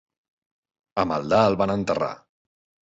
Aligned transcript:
A 1.03 1.05
Maldà 1.11 1.43
el 1.51 1.61
van 1.65 1.77
enterrar. 1.77 2.13